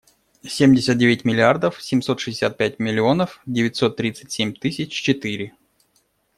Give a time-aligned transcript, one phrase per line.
[0.47, 5.53] Семьдесят девять миллиардов семьсот шестьдесят пять миллионов девятьсот тридцать семь тысяч четыре.